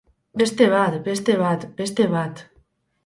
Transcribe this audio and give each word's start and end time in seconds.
Beste 0.41 0.69
bat, 0.71 0.97
beste 1.09 1.37
bat, 1.43 1.67
beste 1.83 2.09
bat. 2.17 2.43